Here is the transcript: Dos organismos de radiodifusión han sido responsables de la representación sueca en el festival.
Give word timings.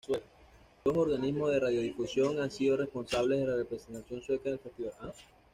Dos 0.83 0.97
organismos 0.97 1.51
de 1.51 1.59
radiodifusión 1.59 2.39
han 2.41 2.49
sido 2.49 2.75
responsables 2.75 3.39
de 3.39 3.45
la 3.45 3.55
representación 3.55 4.19
sueca 4.23 4.49
en 4.49 4.53
el 4.53 4.59
festival. 4.59 5.13